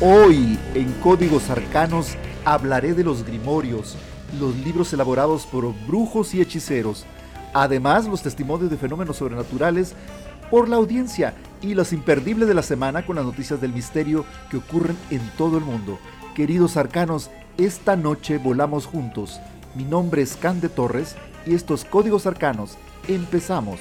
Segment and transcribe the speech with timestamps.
[0.00, 3.96] Hoy, en Códigos Arcanos, hablaré de los grimorios,
[4.40, 7.06] los libros elaborados por brujos y hechiceros,
[7.54, 9.94] además los testimonios de fenómenos sobrenaturales
[10.50, 14.56] por la audiencia y los imperdibles de la semana con las noticias del misterio que
[14.56, 15.98] ocurren en todo el mundo.
[16.34, 19.38] Queridos arcanos, esta noche volamos juntos.
[19.74, 22.78] Mi nombre es Cande Torres y estos códigos arcanos.
[23.06, 23.80] Empezamos.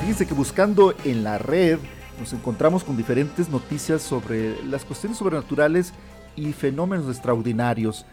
[0.00, 1.78] Fíjense que buscando en la red
[2.18, 5.92] nos encontramos con diferentes noticias sobre las cuestiones sobrenaturales
[6.36, 8.06] y fenómenos extraordinarios.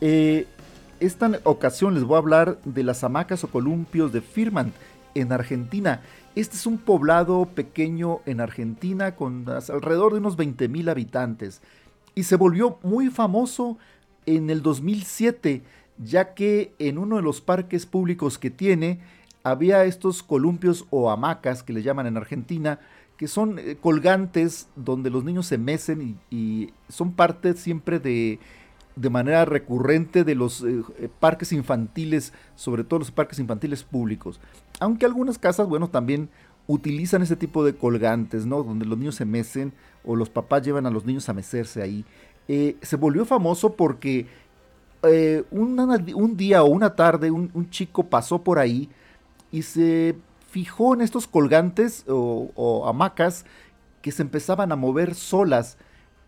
[0.00, 0.46] Eh,
[1.00, 4.72] esta ocasión les voy a hablar de las hamacas o columpios de Firman
[5.14, 6.02] en Argentina.
[6.34, 11.60] Este es un poblado pequeño en Argentina con alrededor de unos 20.000 habitantes
[12.14, 13.78] y se volvió muy famoso
[14.26, 15.62] en el 2007
[15.98, 19.00] ya que en uno de los parques públicos que tiene
[19.42, 22.78] había estos columpios o hamacas que le llaman en Argentina
[23.16, 28.38] que son eh, colgantes donde los niños se mecen y, son parte siempre de,
[29.00, 34.40] de manera recurrente de los eh, eh, parques infantiles, sobre todo los parques infantiles públicos.
[34.80, 36.28] Aunque algunas casas, bueno, también
[36.66, 38.62] utilizan ese tipo de colgantes, ¿no?
[38.62, 39.72] Donde los niños se mecen
[40.04, 42.04] o los papás llevan a los niños a mecerse ahí.
[42.46, 44.26] se volvió famoso porque
[45.50, 48.88] un día o una tarde un chico pasó por ahí
[49.50, 50.16] y se
[50.50, 53.44] fijó en estos colgantes o, hamacas
[54.02, 55.76] que se empezaban a mover solas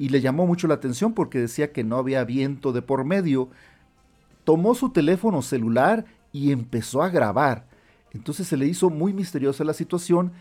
[0.01, 3.51] y le llamó mucho la atención porque decía que no había viento de por medio.
[4.45, 7.67] Tomó su teléfono celular y empezó a grabar.
[8.13, 10.33] Entonces se le hizo muy misteriosa la situación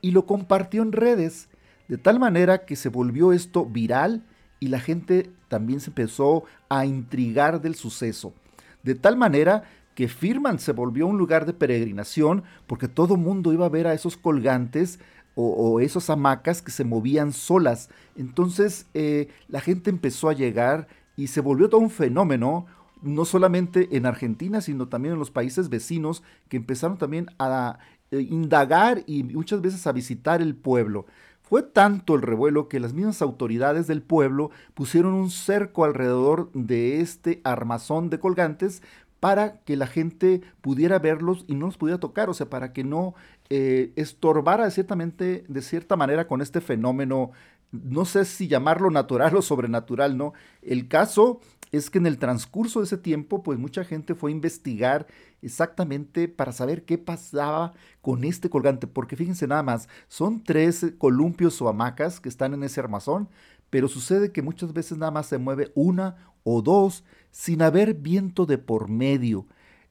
[0.00, 1.48] y lo compartió en redes,
[1.86, 4.24] de tal manera que se volvió esto viral
[4.58, 8.34] y la gente también se empezó a intrigar del suceso.
[8.82, 9.62] De tal manera
[9.94, 13.94] que Firman se volvió un lugar de peregrinación porque todo mundo iba a ver a
[13.94, 14.98] esos colgantes
[15.34, 17.90] o, esas hamacas que se movían solas.
[18.16, 22.66] Entonces eh, la gente empezó a llegar y se volvió todo un fenómeno,
[23.02, 27.78] no solamente en Argentina, sino también en los países vecinos que empezaron también a
[28.10, 31.06] eh, indagar y muchas veces a visitar el pueblo.
[31.42, 37.00] Fue tanto el revuelo que las mismas autoridades del pueblo pusieron un cerco alrededor de
[37.00, 38.82] este armazón de colgantes
[39.20, 42.84] para que la gente pudiera verlos y no los pudiera tocar, o sea, para que
[42.84, 43.14] no
[43.50, 47.32] eh, estorbara ciertamente, de cierta manera con este fenómeno,
[47.72, 50.32] no sé si llamarlo natural o sobrenatural, ¿no?
[50.62, 51.40] El caso
[51.72, 55.06] es que en el transcurso de ese tiempo, pues mucha gente fue a investigar
[55.42, 61.60] exactamente para saber qué pasaba con este colgante, porque fíjense nada más, son tres columpios
[61.60, 63.28] o hamacas que están en ese armazón,
[63.70, 68.46] pero sucede que muchas veces nada más se mueve una o dos sin haber viento
[68.46, 69.46] de por medio.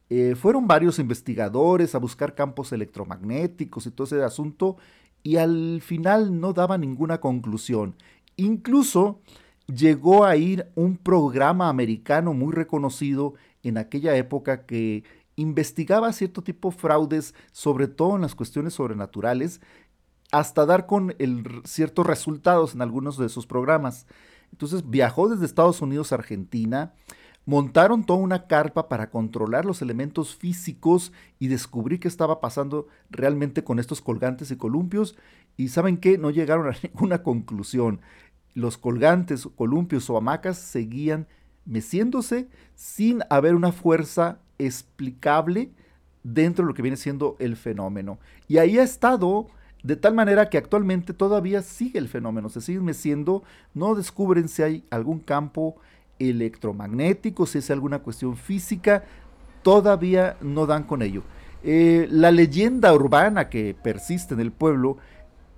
[0.10, 4.78] Eh, fueron varios investigadores a buscar campos electromagnéticos y todo ese asunto
[5.24, 7.96] y al final no daba ninguna conclusión.
[8.36, 9.22] Incluso
[9.68, 15.04] llegó a ir un programa americano muy reconocido en aquella época que
[15.36, 19.62] investigaba cierto tipo de fraudes, sobre todo en las cuestiones sobrenaturales,
[20.32, 21.16] hasta dar con
[21.64, 24.06] ciertos resultados en algunos de sus programas.
[24.52, 26.94] Entonces viajó desde Estados Unidos a Argentina,
[27.46, 33.64] montaron toda una carpa para controlar los elementos físicos y descubrir qué estaba pasando realmente
[33.64, 35.16] con estos colgantes y columpios.
[35.58, 38.02] Y saben qué, no llegaron a ninguna conclusión.
[38.54, 41.28] Los colgantes, columpios o hamacas seguían
[41.66, 45.72] meciéndose sin haber una fuerza explicable
[46.24, 48.20] dentro de lo que viene siendo el fenómeno.
[48.48, 49.48] Y ahí ha estado
[49.84, 53.44] de tal manera que actualmente todavía sigue el fenómeno, se sigue meciendo,
[53.74, 55.76] no descubren si hay algún campo
[56.20, 59.04] electromagnético, si es alguna cuestión física,
[59.62, 61.24] todavía no dan con ello.
[61.64, 64.98] Eh, la leyenda urbana que persiste en el pueblo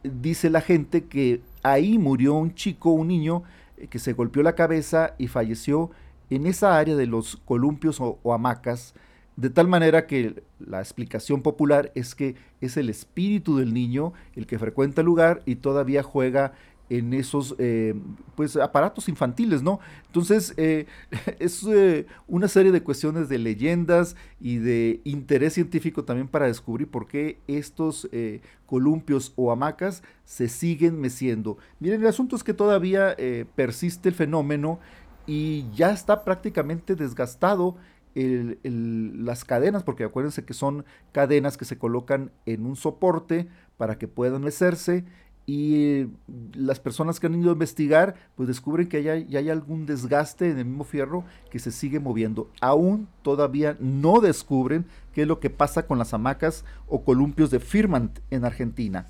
[0.04, 3.44] dice la gente que ahí murió un chico, un niño,
[3.78, 5.90] eh, que se golpeó la cabeza y falleció
[6.30, 8.94] en esa área de los columpios o hamacas
[9.36, 14.48] de tal manera que la explicación popular es que es el espíritu del niño el
[14.48, 16.54] que frecuenta el lugar y todavía juega
[16.90, 17.96] en esos eh,
[18.36, 19.80] pues aparatos infantiles, ¿no?
[20.08, 20.86] Entonces eh,
[21.40, 26.88] es eh, una serie de cuestiones de leyendas y de interés científico también para descubrir
[26.88, 28.08] por qué estos
[28.66, 31.58] columpios o hamacas se siguen meciendo.
[31.80, 33.16] Miren, el asunto es que todavía
[33.56, 34.80] persiste el fenómeno
[35.26, 37.78] y ya está prácticamente desgastado
[38.16, 44.08] las cadenas, porque acuérdense que son cadenas que se colocan en un soporte para que
[44.08, 45.06] puedan mecerse
[45.46, 46.08] y
[46.54, 50.50] las personas que han ido a investigar pues descubren que ya, ya hay algún desgaste
[50.50, 52.50] en el mismo fierro que se sigue moviendo.
[52.62, 57.60] Aún todavía no descubren qué es lo que pasa con las hamacas o columpios de
[57.60, 59.08] Firmant en Argentina.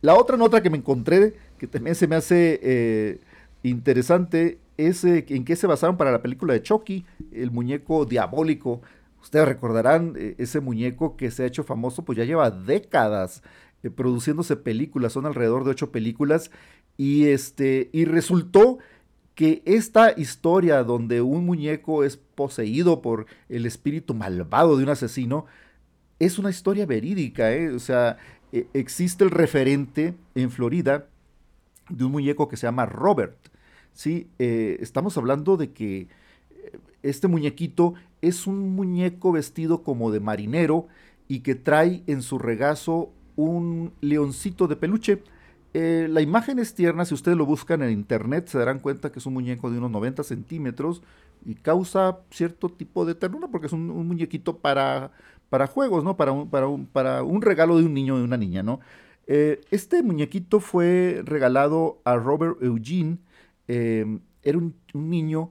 [0.00, 3.20] La otra nota que me encontré, que también se me hace eh,
[3.62, 8.82] interesante, es eh, en qué se basaron para la película de Chucky, el muñeco diabólico.
[9.22, 13.42] Ustedes recordarán eh, ese muñeco que se ha hecho famoso, pues ya lleva décadas
[13.84, 16.50] eh, produciéndose películas, son alrededor de ocho películas,
[16.96, 18.78] y, este, y resultó
[19.34, 25.46] que esta historia donde un muñeco es poseído por el espíritu malvado de un asesino,
[26.18, 28.16] es una historia verídica, o sea,
[28.52, 31.08] e, existe el referente en Florida
[31.90, 33.36] de un muñeco que se llama Robert,
[33.92, 34.28] ¿sí?
[34.38, 36.08] Eh, estamos hablando de que eh,
[37.02, 40.86] este muñequito es un muñeco vestido como de marinero
[41.28, 45.22] y que trae en su regazo un leoncito de peluche.
[45.72, 49.18] Eh, la imagen es tierna, si ustedes lo buscan en internet se darán cuenta que
[49.18, 51.02] es un muñeco de unos 90 centímetros
[51.44, 55.10] y causa cierto tipo de ternura porque es un, muñequito para,
[55.50, 56.16] para juegos, ¿no?
[56.16, 58.80] Para un, para, un, para un regalo de un niño o de una niña, ¿no?
[59.26, 63.20] este muñequito fue regalado a Robert Eugene
[63.66, 65.50] Em, era un, niño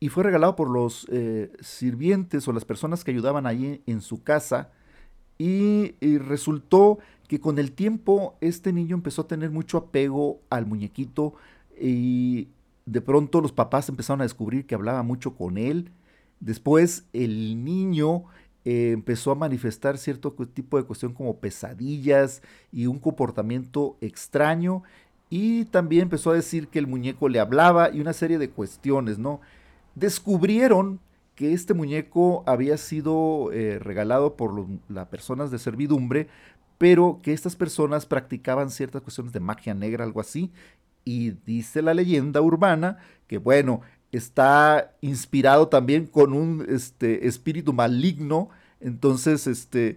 [0.00, 4.22] y fue regalado por los eh, sirvientes o las personas que ayudaban allí en su
[4.22, 4.70] casa
[5.38, 6.98] y, resultó
[7.28, 11.34] que con el tiempo este niño empezó a tener mucho apego al muñequito
[11.80, 12.48] y
[12.86, 15.90] de pronto los papás empezaron a descubrir que hablaba mucho con él.
[16.40, 18.24] Después el niño
[18.64, 22.42] eh, empezó a manifestar cierto tipo de cuestión como pesadillas
[22.72, 24.82] y un comportamiento extraño
[25.30, 29.18] y también empezó a decir que el muñeco le hablaba y una serie de cuestiones,
[29.18, 29.40] ¿no?
[29.94, 31.00] Descubrieron
[31.38, 36.26] que este muñeco había sido eh, regalado por las personas de servidumbre,
[36.78, 40.50] pero que estas personas practicaban ciertas cuestiones de magia negra, algo así,
[41.04, 42.98] y dice la leyenda urbana
[43.28, 48.48] que, bueno, está inspirado también con un este, espíritu maligno,
[48.80, 49.96] entonces, este,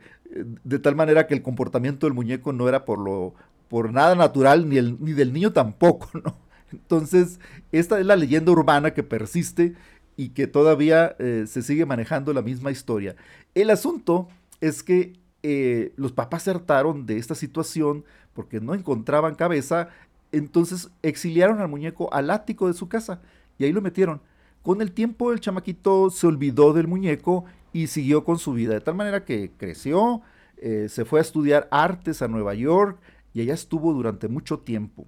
[0.64, 3.34] de tal manera que el comportamiento del muñeco no era por lo
[3.68, 6.38] por nada natural, ni, ni del niño tampoco, ¿no?
[6.72, 7.40] Entonces,
[7.72, 9.74] esta es la leyenda urbana que persiste
[10.22, 13.16] y que todavía eh, se sigue manejando la misma historia.
[13.56, 14.28] El asunto
[14.60, 19.90] es que eh, los papás se hartaron de esta situación porque no encontraban cabeza,
[20.32, 23.20] entonces exiliaron al muñeco al ático de su casa
[23.58, 24.22] y ahí lo metieron.
[24.62, 28.82] Con el tiempo el chamaquito se olvidó del muñeco y siguió con su vida, de
[28.82, 30.22] tal manera que creció,
[30.58, 33.00] eh, se fue a estudiar artes a Nueva York,
[33.34, 35.08] y allá estuvo durante mucho tiempo.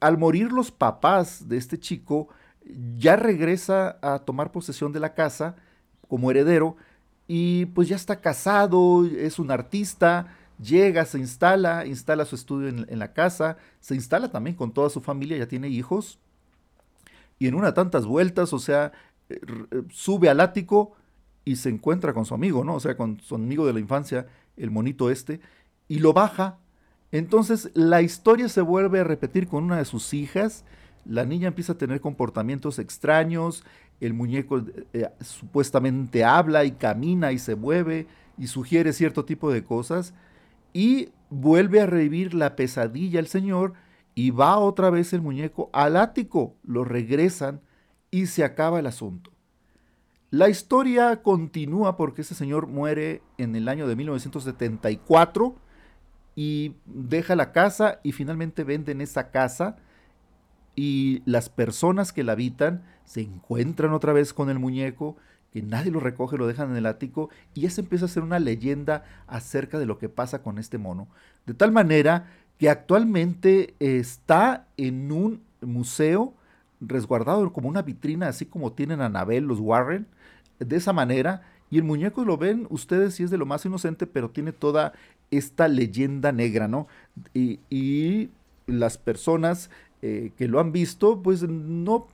[0.00, 2.30] Al morir los papás de este chico,
[2.98, 5.56] ya regresa a tomar posesión de la casa
[6.08, 6.76] como heredero
[7.26, 12.98] y pues ya está casado, es un artista, llega, se instala, instala su estudio en,
[12.98, 16.18] la casa, se instala también con toda su familia, ya tiene hijos
[17.38, 18.92] y en una tantas vueltas, o sea,
[19.28, 19.40] eh,
[19.90, 20.92] sube al ático
[21.44, 22.74] y se encuentra con su amigo, ¿no?
[22.74, 25.40] O sea, con su amigo de la infancia, el monito este,
[25.88, 26.58] y lo baja
[27.12, 30.64] entonces la historia se vuelve a repetir con una de sus hijas.
[31.04, 33.64] La niña empieza a tener comportamientos extraños,
[34.00, 34.62] el muñeco
[34.92, 38.06] eh, supuestamente habla y camina y se mueve
[38.38, 40.14] y sugiere cierto tipo de cosas
[40.72, 43.74] y vuelve a revivir la pesadilla el señor
[44.14, 47.60] y va otra vez el muñeco al ático, lo regresan
[48.10, 49.30] y se acaba el asunto.
[50.30, 55.56] La historia continúa porque ese señor muere en el año de 1974
[56.36, 59.76] y deja la casa y finalmente venden esa casa
[60.80, 65.14] y las personas que la habitan se encuentran otra vez con el muñeco,
[65.52, 68.22] que nadie lo recoge, lo dejan en el ático y ya se empieza a hacer
[68.22, 71.06] una leyenda acerca de lo que pasa con este mono.
[71.44, 76.32] De tal manera que actualmente está en un museo
[76.80, 80.06] resguardado como una vitrina, así como tienen Anabel los Warren,
[80.60, 81.42] de esa manera.
[81.68, 84.94] Y el muñeco lo ven ustedes si es de lo más inocente, pero tiene toda
[85.30, 86.88] esta leyenda negra, ¿no?
[87.34, 88.30] Y,
[88.66, 89.70] las personas
[90.02, 92.06] eh, que lo han visto, pues no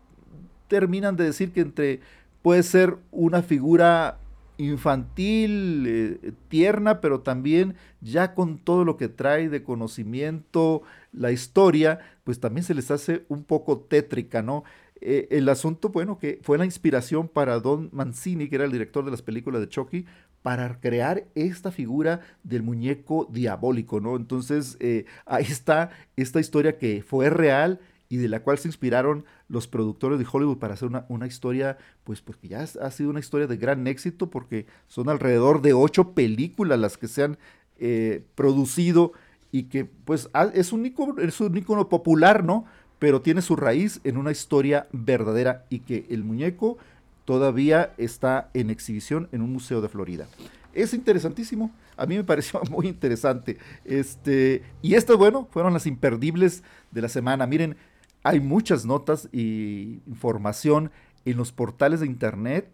[0.68, 2.00] terminan de decir que entre
[2.42, 4.18] puede ser una figura
[4.58, 12.00] infantil, eh, tierna, pero también ya con todo lo que trae de conocimiento, la historia,
[12.24, 14.64] pues también se les hace un poco tétrica, ¿no?
[15.00, 19.04] Eh, el asunto, bueno, que fue la inspiración para Don Mancini, que era el director
[19.04, 20.06] de las películas de Chucky,
[20.46, 24.14] para crear esta figura del muñeco diabólico, ¿no?
[24.14, 29.24] Entonces, eh, ahí está esta historia que fue real y de la cual se inspiraron
[29.48, 33.18] los productores de Hollywood para hacer una, historia, pues, pues que ya ha sido una
[33.18, 37.38] historia de gran éxito porque son alrededor de ocho películas las que se han
[37.80, 39.14] eh, producido
[39.50, 42.66] y que pues es un, icono, es un icono popular, ¿no?
[43.00, 46.78] Pero tiene su raíz en una historia verdadera y que el muñeco
[47.26, 50.26] todavía está en exhibición en un museo de Florida.
[50.72, 53.58] Es interesantísimo, a mí me pareció muy interesante.
[53.84, 57.46] Este, y estas, bueno, fueron las imperdibles de la semana.
[57.46, 57.76] Miren,
[58.22, 60.90] hay muchas notas y información
[61.26, 62.70] en los portales de internet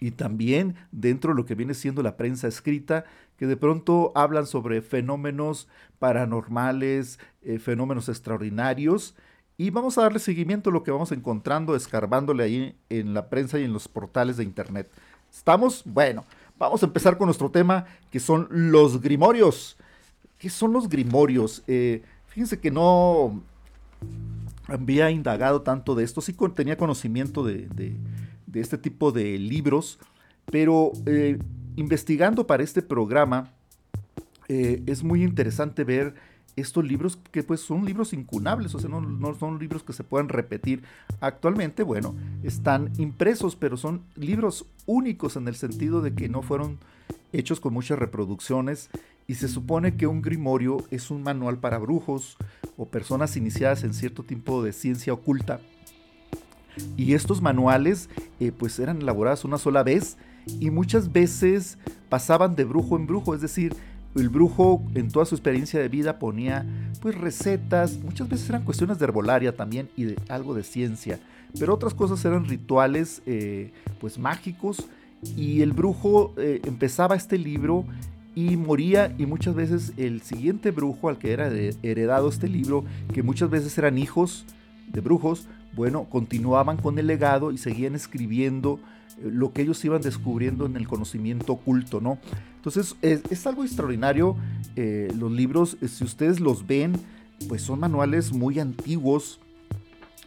[0.00, 3.04] y también dentro de lo que viene siendo la prensa escrita,
[3.36, 5.68] que de pronto hablan sobre fenómenos
[5.98, 9.14] paranormales, eh, fenómenos extraordinarios,
[9.58, 13.58] y vamos a darle seguimiento a lo que vamos encontrando, escarbándole ahí en la prensa
[13.58, 14.90] y en los portales de internet.
[15.32, 15.82] ¿Estamos?
[15.84, 16.24] Bueno,
[16.58, 19.76] vamos a empezar con nuestro tema, que son los grimorios.
[20.38, 21.62] ¿Qué son los grimorios?
[21.66, 23.42] Eh, fíjense que no
[24.68, 27.68] había indagado tanto de esto, sí tenía conocimiento de,
[28.52, 29.98] este tipo de libros,
[30.50, 31.38] pero eh,
[31.76, 33.52] investigando para este programa
[34.48, 36.14] eh, es muy interesante ver
[36.56, 40.04] estos libros que pues son libros incunables, o sea, no, no, son libros que se
[40.04, 40.82] puedan repetir.
[41.20, 46.78] Actualmente, bueno, están impresos, pero son libros únicos en el sentido de que no fueron
[47.32, 48.88] hechos con muchas reproducciones
[49.26, 52.36] y se supone que un grimorio es un manual para brujos
[52.76, 55.60] o personas iniciadas en cierto tipo de ciencia oculta.
[56.96, 58.08] Y estos manuales
[58.40, 60.16] eh, pues eran elaborados una sola vez
[60.60, 63.74] y muchas veces pasaban de brujo en brujo, es decir,
[64.16, 66.66] el brujo en toda su experiencia de vida ponía
[67.00, 71.20] pues recetas, muchas veces eran cuestiones de herbolaria también y de algo de ciencia,
[71.58, 74.88] pero otras cosas eran rituales eh, pues mágicos
[75.36, 77.84] y el brujo eh, empezaba este libro
[78.34, 81.50] y moría y muchas veces el siguiente brujo al que era
[81.82, 84.44] heredado este libro, que muchas veces eran hijos
[84.92, 88.78] de brujos, bueno, continuaban con el legado y seguían escribiendo
[89.18, 92.18] eh, lo que ellos iban descubriendo en el conocimiento oculto, ¿no?
[92.66, 94.36] Entonces es, algo extraordinario,
[94.74, 96.94] eh, los libros, si ustedes los ven,
[97.48, 99.38] pues son manuales muy antiguos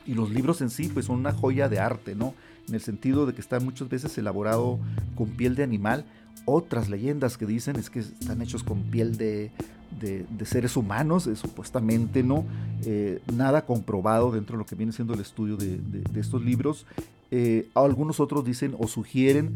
[0.05, 2.33] y los libros en sí pues son una joya de arte, ¿no?
[2.69, 4.79] En el sentido de que está muchas veces elaborado
[5.15, 6.05] con piel de animal,
[6.45, 9.51] otras leyendas que dicen es que están hechos con piel de,
[10.45, 12.45] seres humanos, eh, supuestamente no,
[12.85, 15.81] eh, nada comprobado dentro de lo que viene siendo el estudio de,
[16.15, 16.85] estos libros.
[17.31, 19.51] Eh, algunos otros dicen o sugieren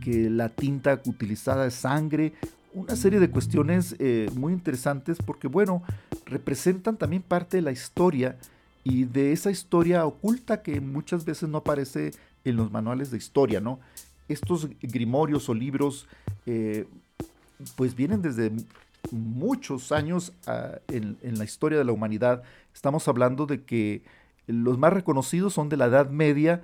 [0.00, 2.32] que la tinta utilizada es sangre,
[2.72, 3.96] una serie de cuestiones
[4.34, 5.82] muy interesantes porque, bueno,
[6.26, 8.38] representan también parte de la historia
[8.84, 12.12] y de esa historia oculta que muchas veces no aparece
[12.44, 13.80] en los manuales de historia, ¿no?
[14.32, 16.06] estos grimorios o libros
[16.46, 16.86] eh,
[17.76, 18.52] pues vienen desde
[19.10, 22.42] muchos años ah, en, la historia de la humanidad.
[22.74, 24.02] Estamos hablando de que
[24.46, 26.62] los más reconocidos son de la Edad Media,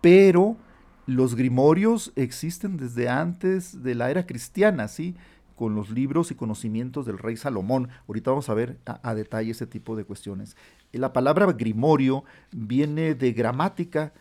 [0.00, 0.56] pero
[1.06, 5.14] los grimorios existen desde antes de la era cristiana, ¿sí?
[5.56, 7.88] con los libros y conocimientos del rey Salomón.
[8.06, 10.56] Ahorita vamos a ver a, detalle ese tipo de cuestiones.
[10.92, 14.12] La palabra grimorio viene de gramática,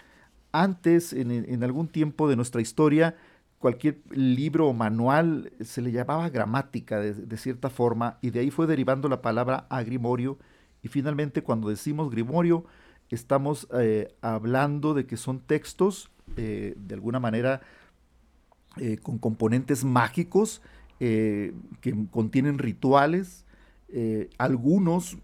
[0.51, 3.18] antes, en, algún tiempo de nuestra historia,
[3.60, 8.68] cualquier libro o manual se le llamaba gramática de, cierta forma y de ahí fue
[8.68, 10.38] derivando la palabra agrimorio
[10.82, 12.65] y finalmente cuando decimos grimorio
[13.10, 17.62] estamos eh, hablando de que son textos eh, de alguna manera
[18.77, 20.62] eh, con componentes mágicos
[20.98, 23.46] que contienen rituales
[24.38, 25.17] algunos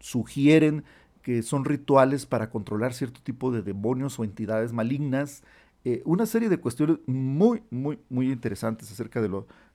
[0.00, 0.82] sugieren
[1.22, 5.42] que son rituales para controlar cierto tipo de demonios o entidades malignas.
[5.84, 9.30] Eh, una serie de cuestiones muy, muy, muy interesantes acerca de,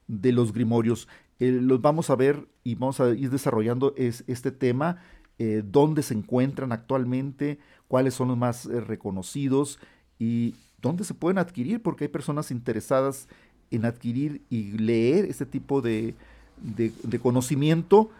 [0.06, 1.08] de los grimorios.
[1.40, 4.98] Eh, los vamos a ver y vamos a ir desarrollando es, este tema,
[5.38, 7.58] eh, dónde se encuentran actualmente,
[7.88, 9.78] cuáles son los más reconocidos
[10.18, 13.28] y dónde se pueden adquirir, porque hay personas interesadas
[13.70, 16.14] en adquirir y leer este tipo de,
[16.60, 18.10] de, conocimiento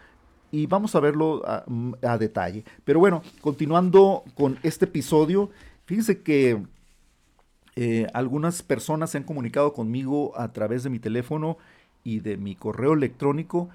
[0.51, 2.63] y vamos a verlo a, detalle.
[2.83, 5.49] Pero bueno, continuando con este episodio,
[5.85, 6.61] fíjense que
[7.75, 11.57] eh, algunas personas se han comunicado conmigo a través de mi teléfono
[12.03, 13.69] y de mi correo electrónico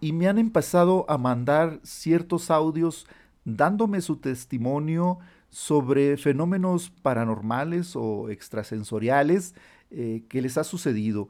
[0.00, 3.06] y me han empezado a mandar ciertos audios
[3.44, 5.18] dándome su testimonio
[5.50, 9.54] sobre fenómenos paranormales o extrasensoriales
[9.90, 11.28] eh, que les ha sucedido.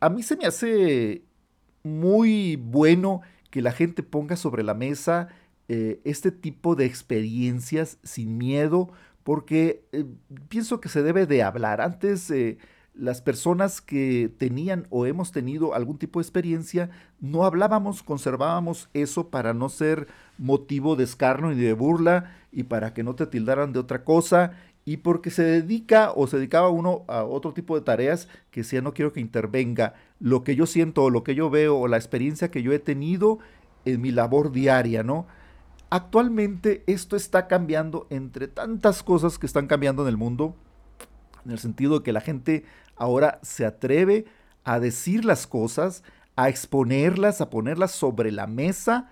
[0.00, 1.22] A mí se me hace
[1.82, 5.28] muy bueno que la gente ponga sobre la mesa
[5.68, 8.90] eh, este tipo de experiencias sin miedo,
[9.22, 10.04] porque eh,
[10.48, 11.80] pienso que se debe de hablar.
[11.80, 12.32] Antes
[13.00, 19.30] las personas que tenían o hemos tenido algún tipo de experiencia, no hablábamos, conservábamos eso
[19.30, 23.72] para no ser motivo de escarno y de burla y para que no te tildaran
[23.72, 24.52] de otra cosa
[24.84, 28.78] y porque se dedica o se dedicaba uno a otro tipo de tareas que si
[28.82, 31.96] no quiero que intervenga lo que yo siento o lo que yo veo o la
[31.96, 33.38] experiencia que yo he tenido
[33.86, 35.26] en mi labor diaria, ¿no?
[35.88, 40.54] Actualmente esto está cambiando entre tantas cosas que están cambiando en el mundo,
[41.46, 42.64] en el sentido de que la gente
[43.00, 44.26] ahora se atreve
[44.62, 46.04] a decir las cosas,
[46.36, 49.08] a exponerlas, a ponerlas sobre la mesa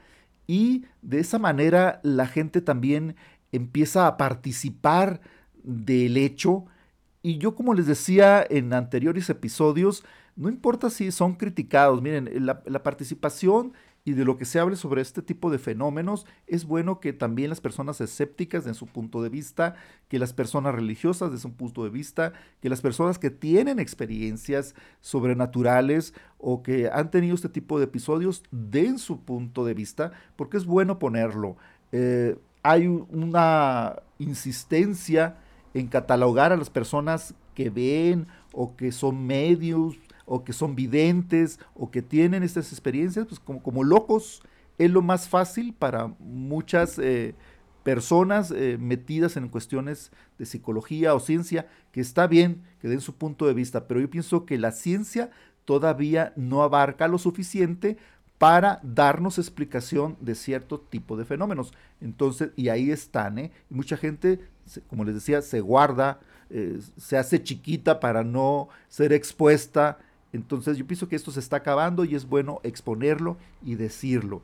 [0.46, 3.16] y de esa manera la gente también
[3.50, 5.20] empieza a participar
[5.62, 6.66] del hecho.
[7.22, 10.04] Y yo como les decía en anteriores episodios,
[10.36, 13.72] no importa si son criticados, miren, la, la participación
[14.08, 17.50] y de lo que se hable sobre este tipo de fenómenos, es bueno que también
[17.50, 19.74] las personas escépticas de su punto de vista,
[20.08, 24.74] que las personas religiosas de su punto de vista, que las personas que tienen experiencias
[25.02, 30.56] sobrenaturales o que han tenido este tipo de episodios den su punto de vista, porque
[30.56, 31.58] es bueno ponerlo.
[31.92, 35.36] Eh, hay una insistencia
[35.74, 41.58] en catalogar a las personas que ven o que son medios o que son videntes
[41.74, 44.42] o que tienen estas experiencias, pues como, como locos,
[44.78, 47.34] es lo más fácil para muchas eh,
[47.82, 53.16] personas eh, metidas en cuestiones de psicología o ciencia, que está bien que den su
[53.16, 55.30] punto de vista, pero yo pienso que la ciencia
[55.64, 57.96] todavía no abarca lo suficiente
[58.38, 61.72] para darnos explicación de cierto tipo de fenómenos.
[62.00, 63.50] Entonces, y ahí están, ¿eh?
[63.68, 64.40] mucha gente,
[64.86, 66.20] como les decía, se guarda,
[66.50, 69.98] eh, se hace chiquita para no ser expuesta
[70.32, 74.42] entonces yo pienso que esto se está acabando y es bueno exponerlo y decirlo.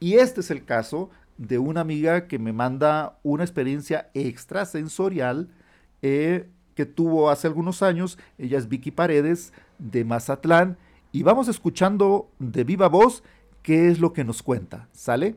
[0.00, 5.50] Y este es el caso de una amiga que me manda una experiencia extrasensorial
[6.02, 8.18] eh, que tuvo hace algunos años.
[8.38, 10.78] Ella es Vicky Paredes de Mazatlán.
[11.12, 13.22] Y vamos escuchando de viva voz
[13.62, 14.88] qué es lo que nos cuenta.
[14.92, 15.36] ¿Sale?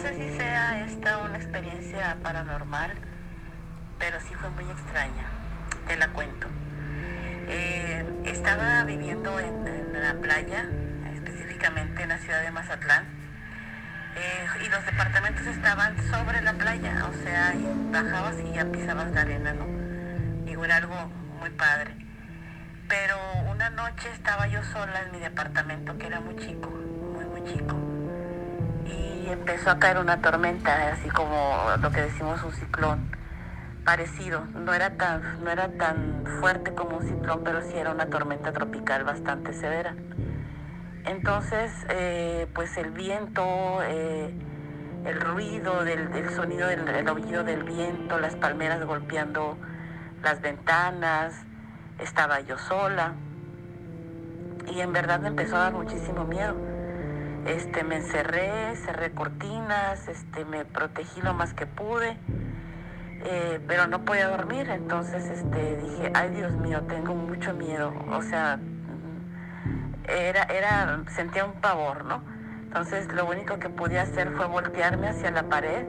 [0.00, 2.92] Sé si sea esta una experiencia paranormal,
[3.98, 5.26] pero sí fue muy extraña.
[5.86, 6.46] Te la cuento.
[7.48, 10.64] Eh, estaba viviendo en, la playa,
[11.14, 13.04] específicamente en la ciudad de Mazatlán,
[14.16, 17.52] eh, y los departamentos estaban sobre la playa, o sea,
[17.92, 19.66] bajabas y ya pisabas la arena, ¿no?
[20.46, 21.10] Digo, era algo
[21.40, 21.94] muy padre.
[22.88, 23.16] Pero
[23.50, 27.99] una noche estaba yo sola en mi departamento, que era muy chico, muy, muy chico
[29.32, 33.10] empezó a caer una tormenta, así como lo que decimos un ciclón
[33.84, 34.44] parecido.
[34.54, 38.52] No era tan, no era tan fuerte como un ciclón, pero sí era una tormenta
[38.52, 39.94] tropical bastante severa.
[41.04, 44.34] Entonces, eh, pues el viento, eh,
[45.04, 49.56] el ruido del, sonido del el aullido del viento, las palmeras golpeando
[50.22, 51.34] las ventanas,
[51.98, 53.14] estaba yo sola.
[54.72, 56.69] Y en verdad me empezó a dar muchísimo miedo
[57.46, 62.16] este, me encerré, cerré cortinas, este, me protegí lo más que pude,
[63.24, 68.22] eh, pero no podía dormir, entonces este, dije, ay Dios mío, tengo mucho miedo, o
[68.22, 68.58] sea,
[70.08, 72.22] era, era, sentía un pavor, ¿no?
[72.62, 75.86] Entonces lo único que pude hacer fue voltearme hacia la pared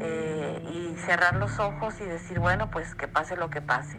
[0.00, 3.98] eh, y cerrar los ojos y decir, bueno, pues que pase lo que pase.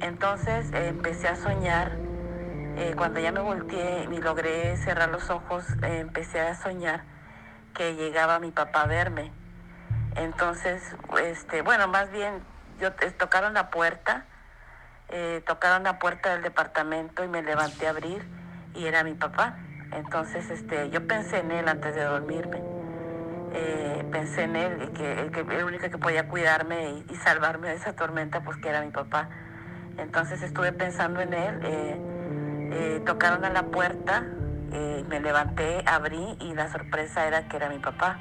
[0.00, 1.96] Entonces empecé a soñar
[2.76, 7.04] eh, cuando ya me volteé y logré cerrar los ojos, eh, empecé a soñar
[7.72, 9.30] que llegaba mi papá a verme.
[10.16, 10.82] Entonces,
[11.22, 12.42] este, bueno, más bien,
[12.80, 14.24] yo tocaron la puerta,
[15.08, 18.26] eh, tocaron la puerta del departamento y me levanté a abrir
[18.74, 19.56] y era mi papá.
[19.92, 22.60] Entonces, este, yo pensé en él antes de dormirme.
[24.10, 28.40] pensé en él, que, que, el único que podía cuidarme y, salvarme de esa tormenta,
[28.40, 29.28] pues que era mi papá.
[29.96, 32.13] Entonces estuve pensando en él
[32.76, 34.24] eh, tocaron a la puerta,
[34.72, 38.18] eh, me levanté, abrí y la sorpresa era que era mi papá.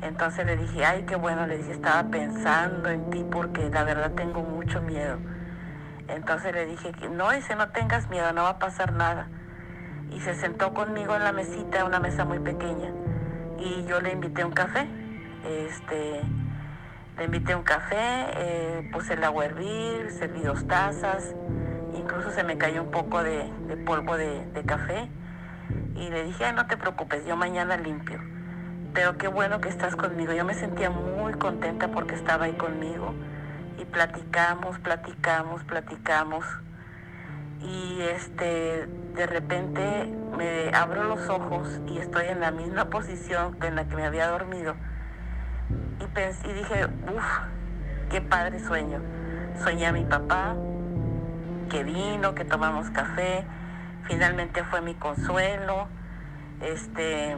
[0.00, 4.12] Entonces le dije, ay, qué bueno, le dije, estaba pensando en ti porque la verdad
[4.12, 5.18] tengo mucho miedo.
[6.08, 9.28] Entonces le dije, no, ese no tengas miedo, no va a pasar nada.
[10.10, 12.90] Y se sentó conmigo en la mesita, una mesa muy pequeña.
[13.58, 14.88] Y yo le invité un café.
[15.46, 16.22] Este,
[17.18, 21.34] le invité un café, eh, puse el agua a hervir, serví dos tazas
[21.94, 23.50] incluso se me cayó un poco de,
[23.86, 25.08] polvo de, café
[25.94, 28.20] y le dije, no te preocupes, yo mañana limpio.
[28.94, 30.32] Pero qué bueno que estás conmigo.
[30.32, 33.14] Yo me sentía muy contenta porque estaba ahí conmigo
[33.78, 36.44] y platicamos, platicamos, platicamos.
[37.60, 43.76] Y este, de repente me abro los ojos y estoy en la misma posición en
[43.76, 44.74] la que me había dormido.
[46.44, 47.24] y dije, uff,
[48.10, 49.00] qué padre sueño.
[49.62, 50.54] Soñé a mi papá,
[51.72, 53.46] que vino, que tomamos café,
[54.04, 55.88] finalmente fue mi consuelo,
[56.60, 57.34] este,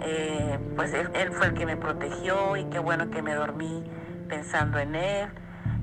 [0.00, 3.88] eh, pues él, fue el que me protegió y qué bueno que me dormí
[4.28, 5.28] pensando en él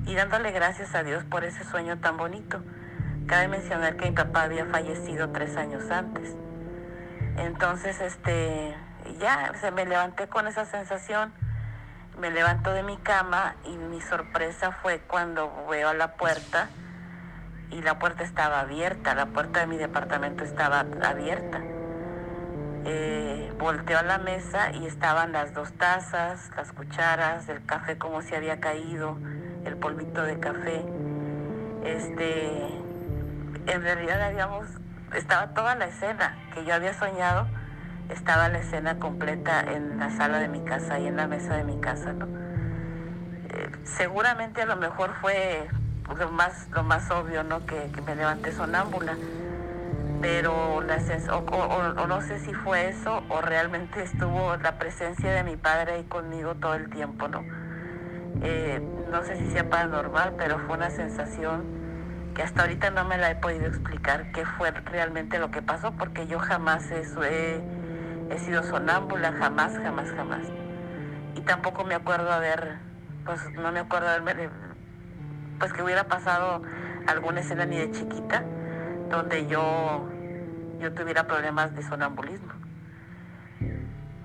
[0.04, 2.62] y dándole gracias a Dios por ese sueño tan bonito.
[3.26, 6.36] Cabe mencionar que mi papá había fallecido tres años antes.
[7.38, 8.76] Entonces, este,
[9.18, 11.32] ya, se me levanté con esa sensación,
[12.20, 16.68] me levanto de mi cama y mi sorpresa fue cuando veo a la puerta
[17.70, 21.60] y la puerta estaba abierta, la puerta de mi departamento estaba abierta.
[22.84, 28.22] Eh, volteo a la mesa y estaban las dos tazas, las cucharas, el café como
[28.22, 29.18] se había caído,
[29.64, 30.84] el polvito de café.
[31.84, 32.46] Este,
[33.66, 34.66] en realidad habíamos,
[35.14, 37.48] estaba toda la escena que yo había soñado,
[38.08, 41.64] estaba la escena completa en la sala de mi casa y en la mesa de
[41.64, 42.26] mi casa, ¿no?
[42.26, 45.68] Eh, seguramente a lo mejor fue
[46.14, 47.64] lo más, lo más obvio, ¿no?
[47.66, 49.16] Que, me levanté sonámbula.
[50.20, 50.96] Pero la
[51.32, 55.92] o, o, no sé si fue eso o realmente estuvo la presencia de mi padre
[55.92, 57.44] ahí conmigo todo el tiempo, ¿no?
[58.42, 61.64] Eh, no sé si sea paranormal, pero fue una sensación
[62.34, 65.92] que hasta ahorita no me la he podido explicar qué fue realmente lo que pasó,
[65.92, 67.60] porque yo jamás eso he,
[68.30, 70.46] he sido sonámbula, jamás, jamás, jamás.
[71.34, 72.78] Y tampoco me acuerdo haber,
[73.24, 74.50] pues no me acuerdo haberme
[75.58, 76.62] pues que hubiera pasado
[77.06, 78.44] alguna escena ni de chiquita
[79.10, 80.08] donde yo,
[80.80, 82.52] yo tuviera problemas de sonambulismo.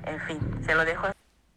[0.04, 1.08] En fin, se lo dejo.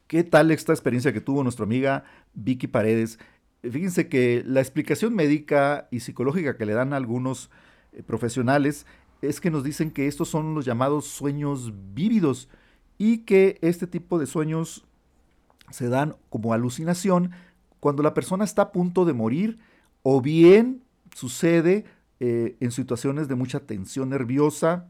[0.06, 3.18] ¿Qué tal esta experiencia que tuvo nuestra amiga Vicky Paredes?
[3.62, 7.50] Fíjense que la explicación médica y psicológica que le dan a algunos
[7.92, 8.86] eh, profesionales
[9.22, 12.50] es que nos dicen que estos son los llamados sueños vívidos
[12.98, 14.84] y que este tipo de sueños
[15.70, 17.30] se dan como alucinación
[17.84, 19.58] cuando la persona está a punto de morir
[20.02, 21.84] o bien sucede
[22.18, 24.88] eh, en situaciones de mucha tensión nerviosa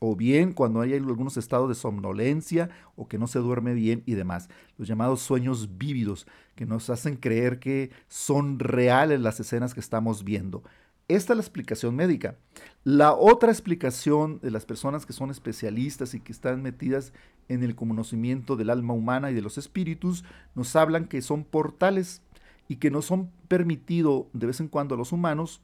[0.00, 4.16] o bien cuando hay algunos estados de somnolencia o que no se duerme bien y
[4.16, 4.50] demás.
[4.76, 10.22] Los llamados sueños vívidos que nos hacen creer que son reales las escenas que estamos
[10.22, 10.62] viendo.
[11.08, 12.36] Esta es la explicación médica.
[12.84, 17.14] La otra explicación de las personas que son especialistas y que están metidas
[17.50, 22.22] en el conocimiento del alma humana y de los espíritus, nos hablan que son portales
[22.68, 25.60] y que nos son permitido de vez en cuando a los humanos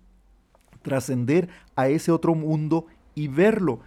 [0.82, 3.80] trascender a ese otro mundo y verlo,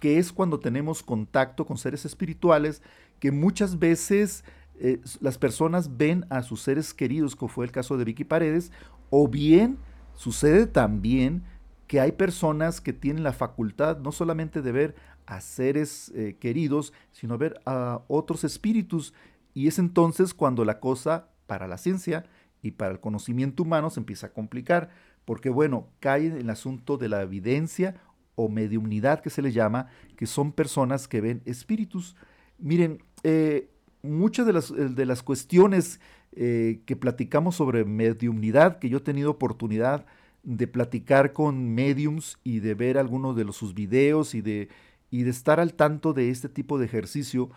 [0.00, 2.82] que es cuando tenemos contacto con seres espirituales
[3.20, 4.44] que muchas veces
[4.78, 8.70] eh, las personas ven a sus seres queridos, como fue el caso de Vicky Paredes,
[9.08, 9.78] o bien
[10.14, 11.42] sucede también
[11.86, 14.94] que hay personas que tienen la facultad no solamente de ver
[15.26, 19.12] a seres eh, queridos, sino ver a otros espíritus.
[19.54, 22.24] Y es entonces cuando la cosa, para la ciencia
[22.62, 24.90] y para el conocimiento humano, se empieza a complicar,
[25.24, 27.96] porque bueno, cae en el asunto de la evidencia
[28.34, 32.16] o mediumnidad que se le llama, que son personas que ven espíritus.
[32.58, 33.70] Miren, eh,
[34.02, 36.00] muchas de las, de las cuestiones
[36.32, 40.06] eh, que platicamos sobre mediumnidad, que yo he tenido oportunidad
[40.42, 44.68] de platicar con mediums y de ver algunos de sus videos y de
[45.10, 47.50] y de estar al tanto de este tipo de ejercicio,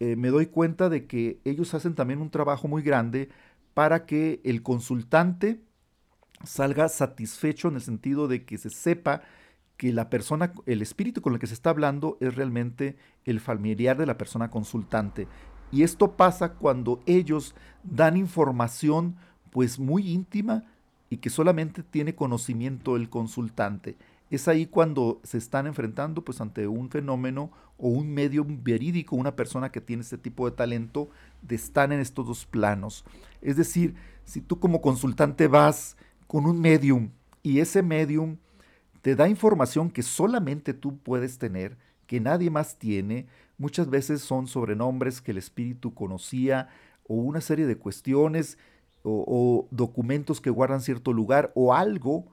[0.00, 3.28] eh, me doy cuenta de que ellos hacen también un trabajo muy grande
[3.74, 5.60] para que el consultante
[6.44, 9.22] salga satisfecho en el sentido de que se sepa
[9.76, 13.96] que la persona, el espíritu con el que se está hablando es realmente el familiar
[13.96, 15.26] de la persona consultante.
[15.72, 19.16] Y esto pasa cuando ellos dan información
[19.50, 20.64] pues muy íntima
[21.10, 23.96] y que solamente tiene conocimiento el consultante
[24.34, 29.36] es ahí cuando se están enfrentando pues ante un fenómeno o un medio verídico, una
[29.36, 31.10] persona que tiene este tipo de talento
[31.42, 33.04] de estar en estos dos planos.
[33.42, 33.94] Es decir,
[34.24, 37.10] si tú como consultante vas con un medium
[37.42, 38.38] y ese medium
[39.02, 43.26] te da información que solamente tú puedes tener, que nadie más tiene,
[43.58, 46.68] muchas veces son sobrenombres que el espíritu conocía
[47.06, 48.58] o una serie de cuestiones
[49.02, 52.26] o, o documentos que guardan cierto lugar o algo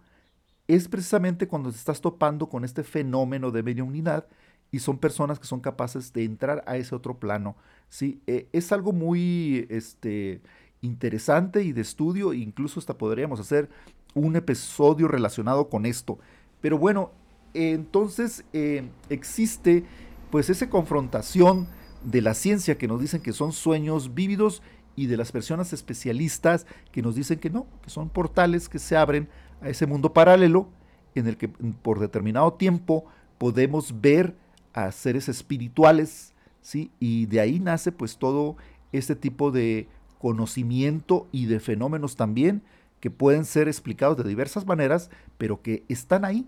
[0.75, 4.25] es precisamente cuando te estás topando con este fenómeno de mediunidad
[4.71, 7.57] y son personas que son capaces de entrar a ese otro plano.
[7.89, 8.21] ¿sí?
[8.25, 10.41] Eh, es algo muy este,
[10.79, 13.69] interesante y de estudio, incluso hasta podríamos hacer
[14.13, 16.19] un episodio relacionado con esto.
[16.61, 17.11] Pero bueno,
[17.53, 19.83] entonces eh, existe
[20.29, 21.67] pues esa confrontación
[22.01, 24.61] de la ciencia que nos dicen que son sueños vívidos
[24.95, 28.95] y de las personas especialistas que nos dicen que no, que son portales que se
[28.95, 29.27] abren
[29.61, 30.67] a ese mundo paralelo
[31.15, 33.05] en el que por determinado tiempo
[33.37, 34.35] podemos ver
[34.73, 36.91] a seres espirituales, ¿sí?
[36.99, 38.55] Y de ahí nace pues todo
[38.91, 39.87] este tipo de
[40.19, 42.61] conocimiento y de fenómenos también
[42.99, 46.47] que pueden ser explicados de diversas maneras, pero que están ahí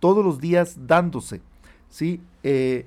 [0.00, 1.40] todos los días dándose.
[1.88, 2.20] ¿sí?
[2.42, 2.86] Eh,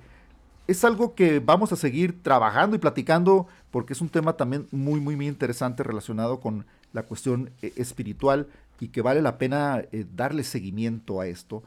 [0.68, 5.00] es algo que vamos a seguir trabajando y platicando porque es un tema también muy,
[5.00, 8.48] muy, muy interesante relacionado con la cuestión eh, espiritual
[8.80, 11.64] y que vale la pena eh, darle seguimiento a esto.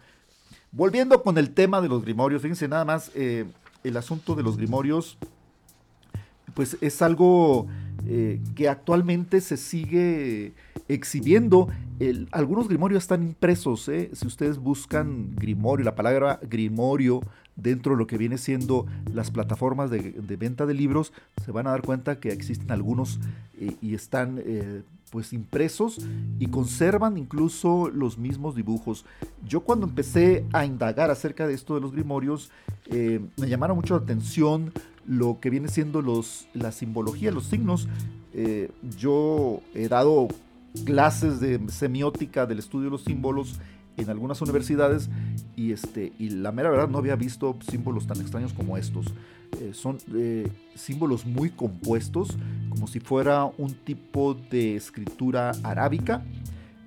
[0.73, 5.19] Volviendo con el tema de los grimorios, fíjense nada más, el asunto de los grimorios,
[6.55, 7.67] pues es algo
[8.07, 10.53] eh, que actualmente se sigue
[10.89, 11.69] exhibiendo.
[12.33, 13.89] algunos grimorios están impresos.
[13.89, 14.11] ¿eh?
[14.13, 17.21] Si ustedes buscan grimorio, la palabra grimorio
[17.57, 21.13] dentro de lo que viene siendo las plataformas de, venta de libros,
[21.45, 23.21] se van a dar cuenta que existen algunos
[23.61, 24.43] eh, y están
[25.11, 25.99] pues impresos
[26.39, 29.05] y conservan incluso los mismos dibujos.
[29.47, 32.51] Yo cuando empecé a indagar acerca de esto de los grimorios,
[32.91, 34.73] me llamaron mucho la atención
[35.07, 37.89] lo que viene siendo los, la simbología, los signos.
[38.33, 40.29] Eh, yo he dado
[40.85, 43.59] clases de semiótica del estudio de los símbolos
[43.97, 45.11] en algunas universidades
[45.57, 49.07] y, este, y la mera verdad no había visto símbolos tan extraños como estos.
[49.61, 52.37] Eh, son eh, símbolos muy compuestos,
[52.69, 56.23] como si fuera un tipo de escritura arábica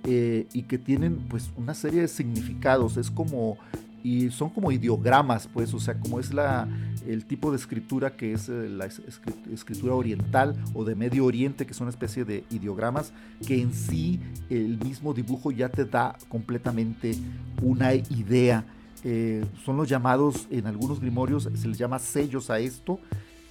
[0.05, 2.97] y que tienen pues una serie de significados.
[2.97, 3.57] Es como
[4.03, 6.67] y son como ideogramas, pues, o sea, como es la,
[7.07, 11.73] el tipo de escritura que es eh, la escritura oriental o de Medio Oriente, que
[11.73, 13.13] son una especie de ideogramas,
[13.47, 17.15] que en sí el mismo dibujo ya te da completamente
[17.61, 18.65] una idea.
[19.03, 22.99] Eh, son los llamados, en algunos grimorios se les llama sellos a esto,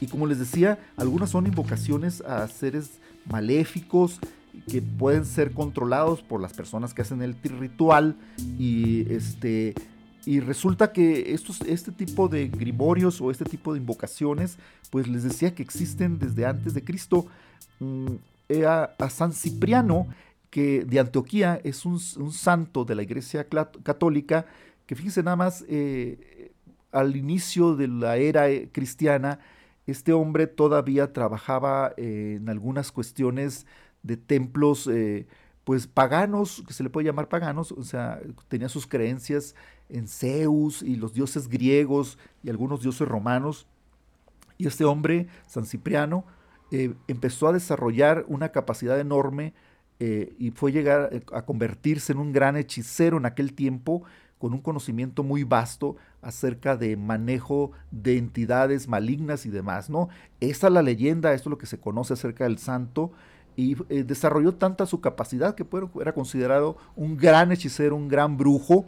[0.01, 4.19] y como les decía, algunas son invocaciones a seres maléficos,
[4.69, 8.17] que pueden ser controlados por las personas que hacen el ritual
[8.59, 9.75] y este
[10.25, 14.57] y resulta que estos, este tipo de grimorios o este tipo de invocaciones,
[14.91, 17.27] pues les decía que existen desde antes de Cristo.
[17.81, 18.07] Mm,
[18.67, 20.07] a, San Cipriano,
[20.51, 24.47] que de Antioquía es un, santo de la Iglesia Católica,
[24.87, 26.53] que fíjense nada más, eh,
[26.91, 29.39] al inicio de la era eh, cristiana,
[29.87, 33.67] este hombre todavía trabajaba en algunas cuestiones
[34.03, 35.27] de templos, eh,
[35.65, 39.55] pues paganos, que se le puede llamar paganos, o sea, tenía sus creencias
[39.89, 43.67] en Zeus y los dioses griegos y algunos dioses romanos.
[44.59, 46.25] Y este hombre, San Cipriano,
[46.71, 49.53] eh, empezó a desarrollar una capacidad enorme
[50.01, 54.03] eh, y fue llegar eh, a convertirse en un gran hechicero en aquel tiempo
[54.43, 60.09] con un conocimiento muy vasto acerca de manejo de entidades malignas y demás, ¿no?
[60.41, 63.13] Esa es la leyenda, esto es lo que se conoce acerca del santo,
[63.55, 65.65] y desarrolló tanta su capacidad que
[66.01, 68.87] era considerado un gran hechicero, un gran brujo,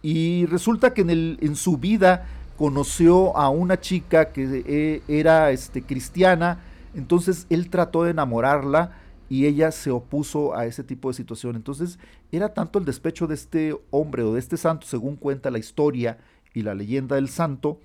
[0.00, 2.24] y resulta que en, el, en su vida
[2.56, 6.60] conoció a una chica que eh, era este, cristiana,
[6.94, 8.92] entonces él trató de enamorarla
[9.28, 11.56] y ella se opuso a ese tipo de situación.
[11.56, 11.98] Entonces
[12.32, 16.18] era tanto el despecho de este hombre o de este santo, según cuenta la historia
[16.54, 17.80] y la leyenda del santo,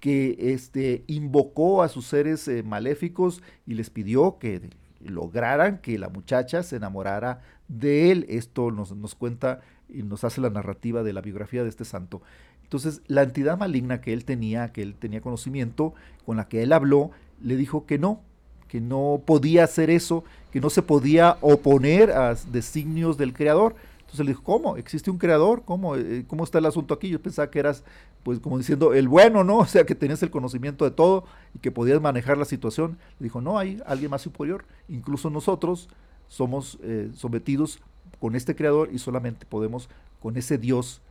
[0.00, 6.08] que este, invocó a sus seres eh, maléficos y les pidió que lograran que la
[6.08, 8.26] muchacha se enamorara de él.
[8.28, 12.22] Esto nos, nos cuenta y nos hace la narrativa de la biografía de este santo.
[12.62, 15.92] Entonces, la entidad maligna que él tenía, que él tenía conocimiento,
[16.24, 17.10] con la que él habló,
[17.42, 18.22] le dijo que no,
[18.70, 23.74] que no podía hacer eso, que no se podía oponer a designios del creador.
[23.98, 24.76] Entonces le dijo, ¿cómo?
[24.76, 25.62] ¿Existe un creador?
[25.64, 27.08] ¿Cómo, eh, ¿Cómo está el asunto aquí?
[27.08, 27.82] Yo pensaba que eras,
[28.22, 29.58] pues como diciendo, el bueno, ¿no?
[29.58, 32.96] O sea, que tenías el conocimiento de todo y que podías manejar la situación.
[33.18, 34.64] Le dijo, no, hay alguien más superior.
[34.88, 35.88] Incluso nosotros
[36.28, 37.80] somos eh, sometidos
[38.20, 39.88] con este creador y solamente podemos
[40.20, 41.02] con ese Dios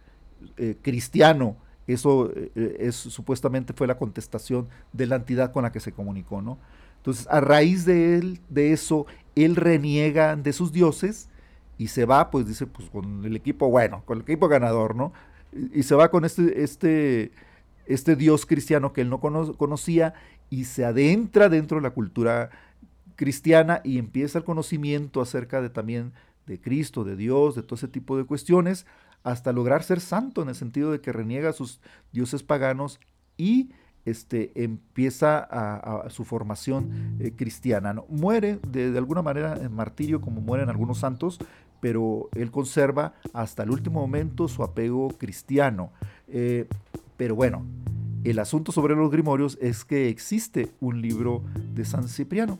[0.58, 1.58] eh, cristiano.
[1.88, 6.41] Eso eh, es, supuestamente fue la contestación de la entidad con la que se comunicó,
[6.41, 6.60] ¿no?
[6.99, 11.29] Entonces, a raíz de él, de eso, él reniega de sus dioses
[11.77, 15.13] y se va, pues dice, pues con el equipo bueno, con el equipo ganador, ¿no?
[15.73, 17.31] Y, se va con este, este,
[17.85, 20.13] este Dios cristiano que él no conocía
[20.49, 22.49] y se adentra dentro de la cultura
[23.15, 26.13] cristiana y empieza el conocimiento acerca de también
[26.45, 28.85] de Cristo, de Dios, de todo ese tipo de cuestiones,
[29.23, 31.79] hasta lograr ser santo en el sentido de que reniega a sus
[32.12, 32.99] dioses paganos
[33.38, 33.71] y
[34.10, 37.93] este, empieza a, su formación eh, cristiana.
[37.93, 38.06] ¿no?
[38.10, 41.39] Muere de, alguna manera en martirio como mueren algunos santos,
[41.80, 45.91] pero él conserva hasta el último momento su apego cristiano.
[46.28, 46.67] Eh,
[47.17, 47.65] pero bueno,
[48.24, 51.43] el asunto sobre los grimorios es que existe un libro
[51.74, 52.60] de San Cipriano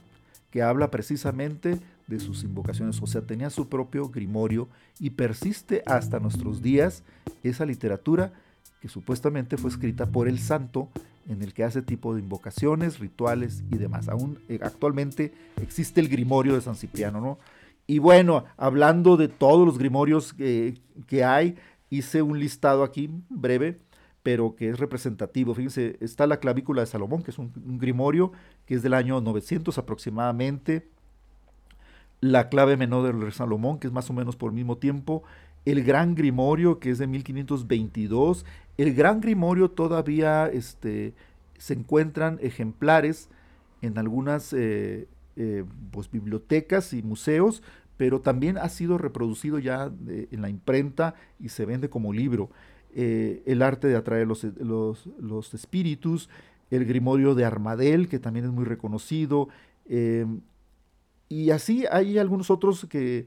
[0.52, 4.68] que habla precisamente de sus invocaciones, o sea, tenía su propio grimorio
[5.00, 7.04] y persiste hasta nuestros días
[7.44, 8.34] esa literatura
[8.80, 10.90] que supuestamente fue escrita por el santo
[11.28, 14.10] en el que hace tipo de invocaciones, rituales y demás.
[14.10, 17.38] Aún eh, actualmente existe el grimorio de San Cipriano, ¿no?
[17.86, 21.56] Y bueno, hablando de todos los grimorios que, que hay,
[21.90, 23.80] hice un listado aquí breve,
[24.24, 25.56] pero que es representativo.
[25.56, 28.32] Fíjense, está la clavícula de Salomón, que es un, grimorio
[28.66, 30.88] que es del año 900 aproximadamente.
[32.22, 35.24] La clave menor rey Salomón, que es más o menos por el mismo tiempo.
[35.66, 38.46] El gran grimorio, que es de 1522.
[38.78, 41.14] El gran grimorio todavía este,
[41.58, 43.30] se encuentran ejemplares
[43.82, 47.62] en algunas eh, eh, pues, bibliotecas y museos,
[47.98, 52.50] pero también ha sido reproducido ya en la imprenta y se vende como libro.
[52.96, 56.30] Eh, el arte de atraer los, los, espíritus,
[56.72, 59.50] el grimorio de Armadel, que también es muy reconocido,
[61.30, 63.26] y así hay algunos otros que,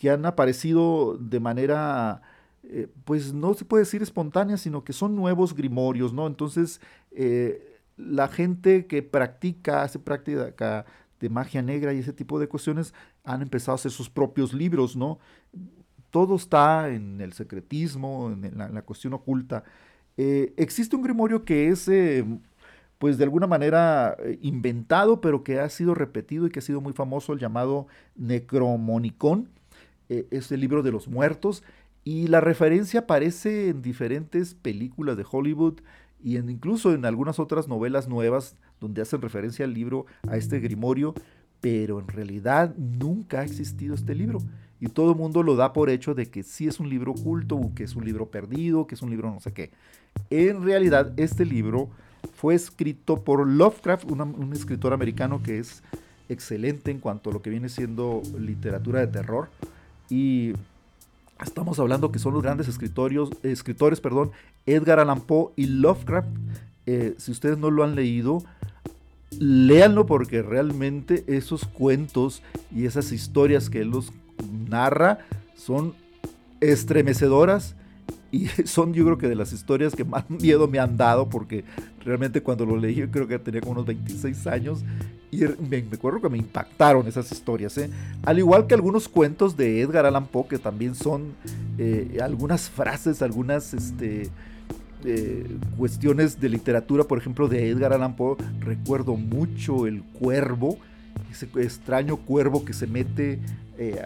[0.00, 2.22] que han aparecido de manera
[2.62, 6.26] eh, pues no se puede decir espontánea, sino que son nuevos grimorios, ¿no?
[6.26, 10.86] Entonces, eh, la gente que practica, hace práctica
[11.20, 14.96] de magia negra y ese tipo de cuestiones, han empezado a hacer sus propios libros,
[14.96, 15.18] ¿no?
[16.08, 19.64] Todo está en el secretismo, en la, cuestión oculta.
[20.16, 21.90] Eh, existe un grimorio que es,
[22.96, 26.94] pues de alguna manera, inventado, pero que ha sido repetido y que ha sido muy
[26.94, 27.86] famoso, el llamado
[30.10, 30.38] Necromonicon.
[30.38, 31.62] es el libro de los muertos
[32.04, 35.80] y la referencia aparece en diferentes películas de Hollywood
[36.22, 40.60] y en, incluso en algunas otras novelas nuevas donde hacen referencia al libro, a este
[40.60, 41.14] grimorio,
[41.60, 44.40] pero en realidad nunca ha existido este libro.
[44.80, 47.70] Y todo el mundo lo da por hecho de que sí es un libro oculto,
[47.74, 49.70] que es un libro perdido, que es un libro no sé qué.
[50.30, 51.90] En realidad este libro
[52.32, 55.82] fue escrito por Lovecraft, un escritor americano que es
[56.30, 59.50] excelente en cuanto a lo que viene siendo literatura de terror.
[60.10, 60.52] Y
[61.44, 64.30] Estamos hablando que son los grandes escritores, perdón,
[64.66, 66.28] Edgar Allan Poe y Lovecraft.
[66.86, 68.42] Eh, si ustedes no lo han leído,
[69.38, 72.42] léanlo porque realmente esos cuentos
[72.74, 74.12] y esas historias que él los
[74.68, 75.20] narra
[75.56, 75.94] son
[76.60, 77.74] estremecedoras
[78.32, 81.64] y son yo creo que de las historias que más miedo me han dado porque
[82.04, 84.84] realmente cuando lo leí yo creo que tenía como unos 26 años
[85.30, 87.88] y me, acuerdo que me impactaron esas historias, ¿eh?
[88.24, 91.34] Al igual que algunos cuentos de Edgar Allan Poe, que también son
[91.78, 94.28] eh, algunas frases, algunas este,
[95.04, 95.46] eh,
[95.78, 98.36] cuestiones de literatura, por ejemplo, de Edgar Allan Poe.
[98.58, 100.78] Recuerdo mucho el cuervo,
[101.30, 103.38] ese extraño cuervo que se mete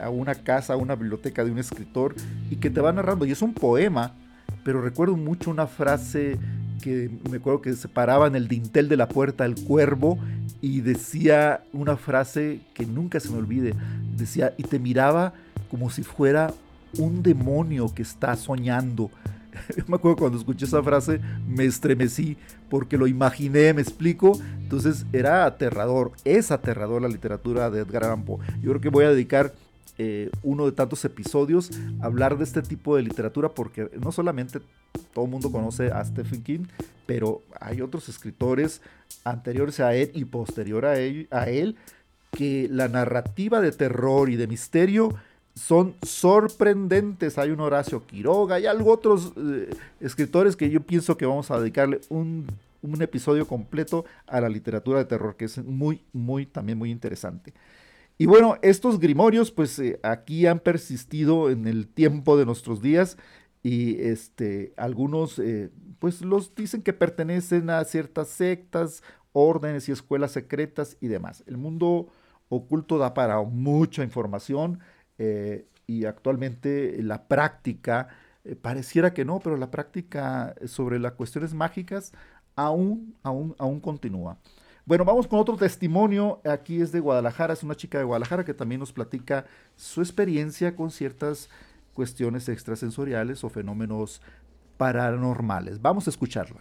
[0.01, 2.15] a una casa, a una biblioteca de un escritor
[2.51, 3.27] y que te va narrando.
[3.27, 4.13] Y es un poema,
[4.63, 6.39] pero recuerdo mucho una frase
[6.83, 10.19] que me acuerdo que se paraba en el dintel de la puerta el cuervo
[10.61, 13.75] y decía una frase que nunca se me olvide.
[14.17, 15.33] Decía, y te miraba
[15.71, 16.53] como si fuera
[16.99, 19.11] un demonio que está soñando.
[19.77, 22.37] Yo me acuerdo cuando escuché esa frase, me estremecí
[22.69, 24.39] porque lo imaginé, me explico.
[24.59, 28.25] Entonces era aterrador, es aterrador la literatura de Edgar Allan.
[28.27, 29.53] Yo creo que voy a dedicar
[29.99, 34.61] eh, uno de tantos episodios hablar de este tipo de literatura porque no solamente
[35.13, 36.65] todo el mundo conoce a Stephen King,
[37.07, 38.81] pero hay otros escritores
[39.25, 41.77] anteriores a él y posterior a él, a él
[42.31, 45.15] que la narrativa de terror y de misterio
[45.55, 47.39] son sorprendentes.
[47.39, 51.61] Hay un Horacio Quiroga y algo otros eh, escritores que yo pienso que vamos a
[51.61, 52.47] dedicarle un,
[52.83, 57.53] un, episodio completo a la literatura de terror, que es muy, muy, también muy interesante.
[58.17, 63.19] Y bueno, estos grimorios, pues eh, aquí han persistido en el tiempo de nuestros días
[63.63, 70.31] y este, algunos eh, pues los dicen que pertenecen a ciertas sectas, órdenes y escuelas
[70.31, 71.43] secretas y demás.
[71.47, 72.09] El mundo
[72.49, 74.79] oculto da para mucha información
[75.19, 78.09] eh, y actualmente la práctica,
[78.63, 82.13] pareciera que no, pero la práctica sobre las cuestiones mágicas
[82.55, 84.39] aún, aún, aún continúa.
[84.87, 86.43] Bueno, vamos con otro testimonio.
[86.45, 90.77] Aquí es de Guadalajara, es una chica de Guadalajara que también nos platica su experiencia
[90.77, 91.49] con ciertas
[91.95, 94.21] cuestiones extrasensoriales o fenómenos
[94.77, 95.81] paranormales.
[95.81, 96.61] Vamos a escucharla.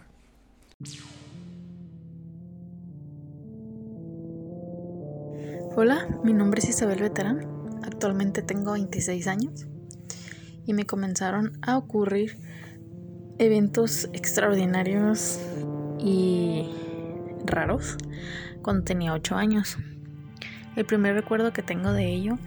[5.76, 7.46] Hola, mi nombre es Isabel Veterán.
[7.82, 9.66] Actualmente tengo 26 años
[10.64, 12.38] y me comenzaron a ocurrir
[13.38, 15.40] eventos extraordinarios
[15.98, 16.70] y
[17.46, 17.96] raros
[18.62, 19.78] cuando tenía 8 años.
[20.76, 22.38] El primer recuerdo que tengo de ello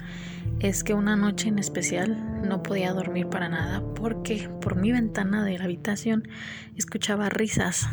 [0.60, 5.46] es que una noche en especial no podía dormir para nada porque por mi ventana
[5.46, 6.28] de la habitación
[6.76, 7.88] escuchaba risas.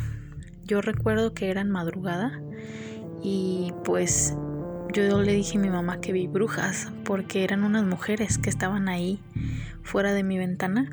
[0.64, 2.40] Yo recuerdo que era en madrugada
[3.22, 4.34] y pues
[4.92, 8.88] yo le dije a mi mamá que vi brujas porque eran unas mujeres que estaban
[8.88, 9.20] ahí
[9.82, 10.90] fuera de mi ventana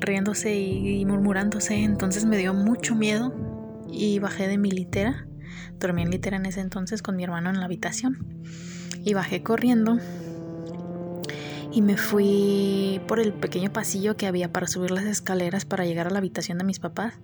[0.00, 1.82] riéndose y, murmurándose.
[1.82, 3.32] Entonces me dio mucho miedo
[3.94, 5.26] y bajé de mi litera.
[5.78, 8.42] Dormí en litera en ese entonces con mi hermano en la habitación.
[9.04, 9.98] Y bajé corriendo
[11.74, 16.06] y me fui por el pequeño pasillo que había para subir las escaleras para llegar
[16.06, 17.14] a la habitación de mis papás.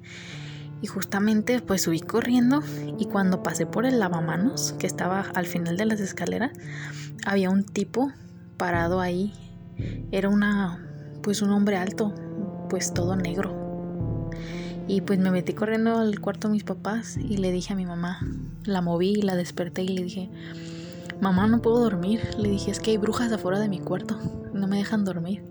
[0.82, 2.62] Y justamente pues subí corriendo
[2.98, 6.50] y cuando pasé por el lavamanos que estaba al final de las escaleras,
[7.24, 8.12] había un tipo
[8.56, 9.32] parado ahí.
[10.10, 10.86] Era una
[11.22, 12.14] pues un hombre alto,
[12.68, 13.69] pues todo negro.
[14.90, 17.86] Y pues me metí corriendo al cuarto de mis papás y le dije a mi
[17.86, 18.18] mamá,
[18.64, 20.28] la moví la desperté y le dije,
[21.20, 22.20] mamá no puedo dormir.
[22.36, 24.18] Le dije, es que hay brujas afuera de mi cuarto,
[24.52, 25.44] no me dejan dormir.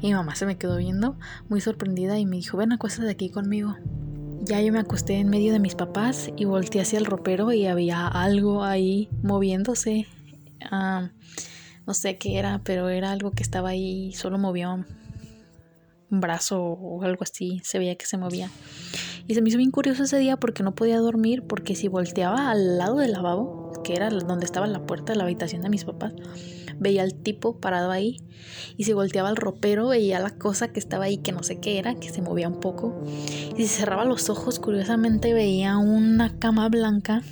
[0.00, 1.18] Y mi mamá se me quedó viendo
[1.50, 3.76] muy sorprendida y me dijo, ven acuéstate aquí conmigo.
[4.40, 7.66] Ya yo me acosté en medio de mis papás y volteé hacia el ropero y
[7.66, 10.06] había algo ahí moviéndose.
[10.70, 11.10] Ah,
[11.86, 14.42] no sé qué era, pero era algo que estaba ahí, solo un
[16.10, 18.50] brazo o algo así, se veía que se movía.
[19.26, 22.50] Y se me hizo bien curioso ese día porque no podía dormir, porque si volteaba
[22.50, 25.84] al lado del lavabo, que era donde estaba la puerta de la habitación de mis
[25.84, 26.12] papás,
[26.78, 28.18] veía al tipo parado ahí
[28.76, 31.78] y si volteaba al ropero veía la cosa que estaba ahí que no sé qué
[31.78, 33.02] era, que se movía un poco
[33.56, 37.22] y si cerraba los ojos curiosamente veía una cama blanca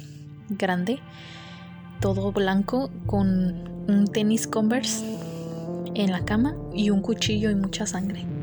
[0.49, 1.01] grande,
[2.01, 5.05] todo blanco con un tenis Converse
[5.95, 8.34] en la cama y un cuchillo y mucha sangre.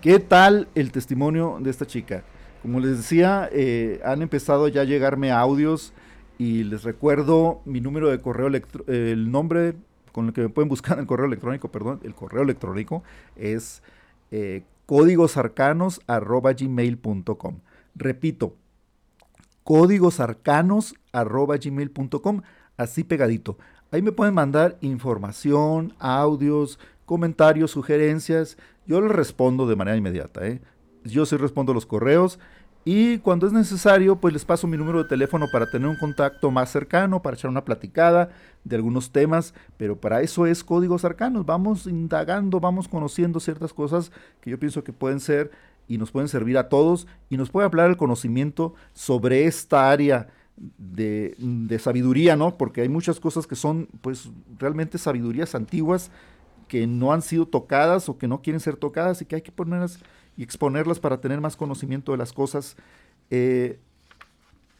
[0.00, 2.24] ¿Qué tal el testimonio de esta chica?
[2.62, 5.92] Como les decía, eh, han empezado ya a llegarme audios
[6.38, 9.74] y les recuerdo mi número de correo electrónico, el nombre
[10.12, 13.02] con el que me pueden buscar en el correo electrónico, perdón, el correo electrónico
[13.36, 13.82] es
[14.30, 17.58] eh, códigosarcanos.gmail.com.
[17.94, 18.56] Repito,
[19.64, 22.42] códigosarcanos.gmail.com,
[22.78, 23.58] así pegadito.
[23.90, 28.56] Ahí me pueden mandar información, audios, comentarios, sugerencias.
[28.90, 30.44] Yo les respondo de manera inmediata.
[30.48, 30.60] ¿eh?
[31.04, 32.40] yo sí respondo los correos
[32.84, 36.50] y cuando es necesario, pues les paso mi número de teléfono para tener un contacto
[36.50, 38.30] más cercano, para echar una platicada
[38.64, 41.46] de algunos temas, pero para eso es códigos arcanos.
[41.46, 44.10] Vamos indagando, vamos conociendo ciertas cosas
[44.40, 45.52] que yo pienso que pueden ser
[45.86, 50.30] y nos pueden servir a todos y nos puede hablar el conocimiento sobre esta área
[50.56, 52.58] de, de sabiduría, ¿no?
[52.58, 56.10] Porque hay muchas cosas que son, pues, realmente sabidurías antiguas
[56.70, 59.50] que no han sido tocadas o que no quieren ser tocadas y que hay que
[59.50, 59.98] ponerlas
[60.36, 62.76] y exponerlas para tener más conocimiento de las cosas.
[63.28, 63.80] Eh,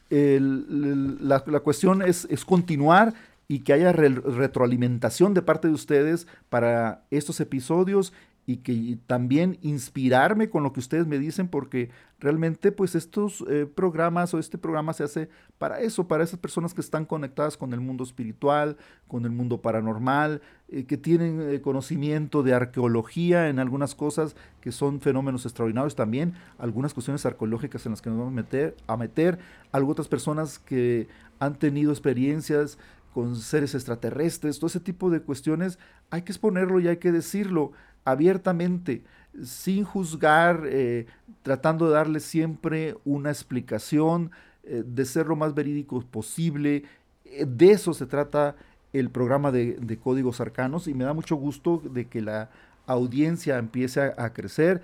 [0.09, 3.13] la, cuestión es, es, continuar
[3.49, 8.13] y que haya retroalimentación de parte de ustedes para estos episodios
[8.45, 11.89] y que también inspirarme con lo que ustedes me dicen porque
[12.19, 16.73] realmente pues estos eh, programas o este programa se hace para eso, para esas personas
[16.73, 18.77] que están conectadas con el mundo espiritual,
[19.07, 24.71] con el mundo paranormal, eh, que tienen eh, conocimiento de arqueología en algunas cosas que
[24.71, 28.97] son fenómenos extraordinarios también, algunas cuestiones arqueológicas en las que nos vamos a meter, a
[28.97, 29.39] meter,
[29.71, 31.07] otras personas que
[31.39, 32.77] han tenido experiencias
[33.13, 35.79] con seres extraterrestres, todo ese tipo de cuestiones,
[36.09, 37.71] hay que exponerlo y hay que decirlo
[38.05, 39.03] abiertamente,
[39.43, 41.05] sin juzgar, eh,
[41.43, 44.31] tratando de darle siempre una explicación,
[44.63, 46.83] eh, de ser lo más verídico posible.
[47.25, 48.55] Eh, de eso se trata
[48.93, 52.49] el programa de, Códigos Arcanos y me da mucho gusto de que la
[52.85, 54.81] audiencia empiece a crecer.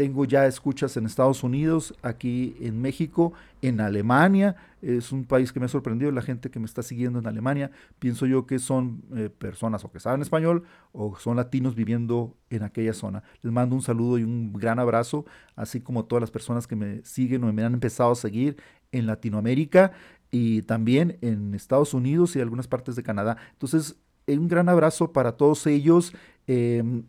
[0.00, 4.56] Tengo ya escuchas en Estados Unidos, aquí en México, en Alemania.
[4.80, 7.70] Es un país que me ha sorprendido, la gente que me está siguiendo en Alemania.
[7.98, 12.62] Pienso yo que son eh, personas o que saben español o son latinos viviendo en
[12.62, 13.24] aquella zona.
[13.42, 17.04] Les mando un saludo y un gran abrazo, así como todas las personas que me
[17.04, 18.56] siguen o me han empezado a seguir
[18.92, 19.92] en Latinoamérica
[20.30, 23.36] y también en Estados Unidos y algunas partes de Canadá.
[23.52, 23.96] Entonces,
[24.26, 26.14] un gran abrazo para todos ellos.
[26.46, 27.04] Em,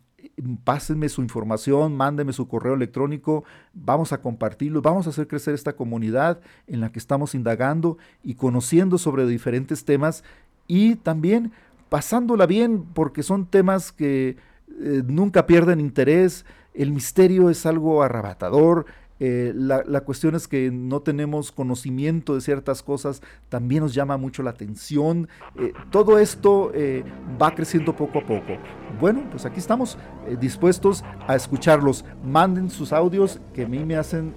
[0.63, 3.43] pásenme su información, mándenme su correo electrónico,
[3.73, 8.35] vamos a compartirlo, vamos a hacer crecer esta comunidad en la que estamos indagando y
[8.35, 10.23] conociendo sobre diferentes temas
[10.67, 11.51] y también
[11.89, 14.37] pasándola bien porque son temas que
[14.79, 18.85] eh, nunca pierden interés, el misterio es algo arrebatador,
[19.23, 24.41] eh, la, cuestión es que no tenemos conocimiento de ciertas cosas, también nos llama mucho
[24.41, 25.29] la atención.
[25.59, 27.03] Eh, todo esto eh,
[27.39, 28.57] va creciendo poco a poco.
[28.99, 29.95] Bueno, pues aquí estamos
[30.39, 32.03] dispuestos a escucharlos.
[32.25, 34.33] Manden sus audios que a mí me hacen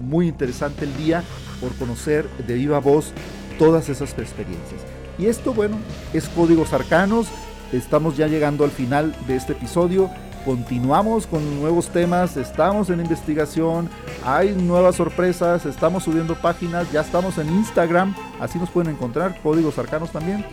[0.00, 1.22] muy interesante el día
[1.60, 3.12] por conocer de viva voz
[3.56, 4.80] todas esas experiencias.
[5.16, 5.76] Y esto, bueno,
[6.12, 7.28] es Códigos Arcanos.
[7.70, 10.10] Estamos ya llegando al final de este episodio
[10.44, 13.88] continuamos con nuevos temas, estamos en investigación,
[14.24, 19.78] hay nuevas sorpresas, estamos subiendo páginas, ya estamos en Instagram, así nos pueden encontrar, códigos
[19.78, 20.44] arcanos también.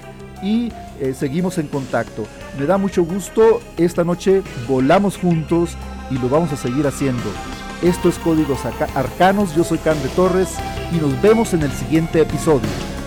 [0.41, 0.71] y
[1.01, 2.23] eh, seguimos en contacto.
[2.57, 5.75] Me da mucho gusto, esta noche volamos juntos
[6.09, 7.29] y lo vamos a seguir haciendo.
[7.81, 8.59] Esto es Códigos
[8.95, 10.55] Arcanos, yo soy Cande Torres
[10.93, 12.98] y nos vemos en el siguiente episodio.